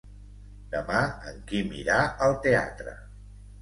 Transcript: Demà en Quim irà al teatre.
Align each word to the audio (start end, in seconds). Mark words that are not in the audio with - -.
Demà 0.71 1.03
en 1.33 1.39
Quim 1.53 1.79
irà 1.85 2.01
al 2.29 2.37
teatre. 2.51 3.01